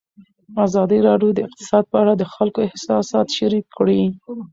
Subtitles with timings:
[0.65, 4.01] ازادي راډیو د اقتصاد په اړه د خلکو احساسات شریک کړي.